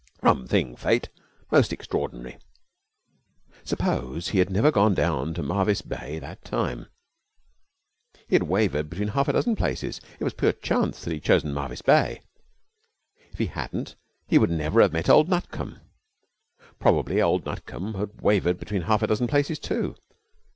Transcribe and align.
Rum 0.23 0.47
thing, 0.47 0.75
Fate! 0.75 1.09
Most 1.51 1.71
extraordinary! 1.71 2.39
Suppose 3.63 4.29
he 4.29 4.39
had 4.39 4.49
never 4.49 4.71
gone 4.71 4.95
down 4.95 5.35
to 5.35 5.43
Marvis 5.43 5.83
Bay 5.83 6.17
that 6.17 6.43
time. 6.43 6.87
He 8.27 8.33
had 8.33 8.41
wavered 8.41 8.89
between 8.89 9.09
half 9.09 9.27
a 9.27 9.33
dozen 9.33 9.55
places; 9.55 10.01
it 10.19 10.23
was 10.23 10.33
pure 10.33 10.53
chance 10.53 11.01
that 11.03 11.11
he 11.11 11.17
had 11.17 11.23
chosen 11.23 11.53
Marvis 11.53 11.83
Bay. 11.83 12.23
If 13.31 13.37
he 13.37 13.45
hadn't 13.45 13.95
he 14.25 14.39
would 14.39 14.49
never 14.49 14.81
have 14.81 14.91
met 14.91 15.07
old 15.07 15.29
Nutcombe. 15.29 15.79
Probably 16.79 17.21
old 17.21 17.45
Nutcombe 17.45 17.93
had 17.93 18.21
wavered 18.21 18.57
between 18.57 18.81
half 18.81 19.03
a 19.03 19.07
dozen 19.07 19.27
places 19.27 19.59
too. 19.59 19.95